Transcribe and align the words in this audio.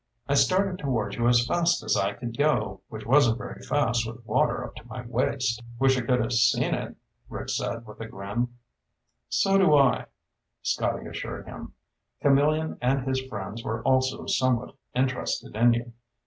I 0.27 0.33
started 0.33 0.79
toward 0.79 1.13
you 1.13 1.27
as 1.27 1.45
fast 1.45 1.83
as 1.83 1.95
I 1.95 2.13
could 2.13 2.35
go, 2.35 2.81
which 2.87 3.05
wasn't 3.05 3.37
very 3.37 3.61
fast 3.61 4.07
with 4.07 4.25
water 4.25 4.63
up 4.65 4.73
to 4.77 4.87
my 4.87 5.05
waist." 5.05 5.61
"Wish 5.77 5.95
I 5.95 6.01
could 6.01 6.19
have 6.21 6.33
seen 6.33 6.73
it," 6.73 6.95
Rick 7.29 7.49
said 7.49 7.85
with 7.85 8.01
a 8.01 8.07
grin. 8.07 8.47
"So 9.29 9.59
do 9.59 9.75
I," 9.75 10.05
Scotty 10.63 11.05
assured 11.05 11.45
him. 11.45 11.73
"Camillion 12.19 12.79
and 12.81 13.03
his 13.07 13.21
friends 13.21 13.63
were 13.63 13.83
also 13.83 14.25
somewhat 14.25 14.73
interested 14.95 15.55
in 15.55 15.73
you. 15.75 15.93